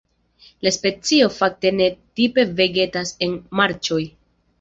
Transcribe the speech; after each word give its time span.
La 0.67 0.69
specio 0.77 1.27
fakte 1.33 1.71
ne 1.81 1.89
tipe 2.21 2.45
vegetas 2.61 3.13
en 3.27 3.37
marĉoj. 3.61 4.01